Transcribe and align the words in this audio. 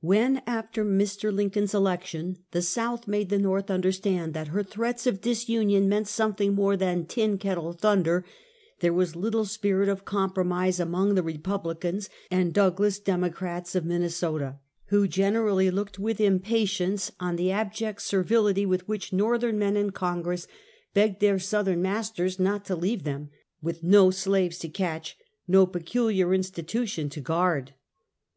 When, 0.00 0.42
after 0.46 0.84
Mr. 0.84 1.32
Lincoln's 1.34 1.74
election, 1.74 2.36
the 2.52 2.62
South 2.62 3.08
made 3.08 3.30
the 3.30 3.38
ISTorth 3.40 3.68
understand 3.68 4.32
that 4.32 4.46
her 4.46 4.62
threats 4.62 5.08
of 5.08 5.20
disunion 5.20 5.88
meant 5.88 6.06
something 6.06 6.54
more 6.54 6.76
than 6.76 7.04
"tin 7.04 7.36
kettle 7.36 7.72
thunder," 7.72 8.24
there 8.78 8.92
was 8.92 9.16
little 9.16 9.44
spirit 9.44 9.88
of 9.88 10.04
compromise 10.04 10.78
among 10.78 11.16
the 11.16 11.22
Re 11.24 11.36
publicans 11.36 12.08
and 12.30 12.54
Douglas 12.54 13.00
Democrats 13.00 13.74
of 13.74 13.84
Minnesota, 13.84 14.60
who 14.90 15.08
generally 15.08 15.72
looked 15.72 15.98
with 15.98 16.20
impatience 16.20 17.10
on 17.18 17.34
the 17.34 17.50
abject 17.50 17.98
servil 17.98 18.48
ity 18.48 18.64
with 18.64 18.86
which 18.86 19.10
ITorthern 19.10 19.54
men 19.56 19.76
in 19.76 19.90
Congress 19.90 20.46
begged 20.94 21.18
their 21.18 21.40
Southern 21.40 21.82
masters 21.82 22.38
not 22.38 22.64
to 22.66 22.76
leave 22.76 23.02
them, 23.02 23.30
with 23.60 23.82
no 23.82 24.12
slaves 24.12 24.60
to 24.60 24.68
catch, 24.68 25.16
no 25.48 25.66
peculiar 25.66 26.32
institution 26.32 27.08
to 27.10 27.20
guard. 27.20 27.74